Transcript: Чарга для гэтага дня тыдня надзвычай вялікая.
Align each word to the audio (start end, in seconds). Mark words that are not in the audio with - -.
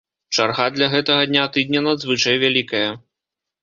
Чарга 0.37 0.65
для 0.77 0.87
гэтага 0.95 1.29
дня 1.33 1.45
тыдня 1.59 1.85
надзвычай 1.91 2.35
вялікая. 2.49 2.87